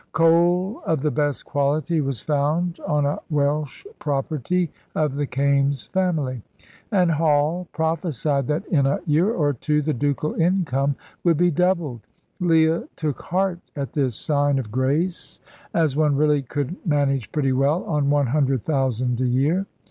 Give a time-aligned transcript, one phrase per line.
[0.13, 6.41] Coal of the best quality was found on a Welsh property of the Kaimes family,
[6.91, 12.01] and Hall prophesied that in a year or two the ducal income would be doubled.
[12.39, 15.39] Leah took heart at this sign of grace,
[15.71, 19.67] as one really could manage pretty well on one hundred thousand a year.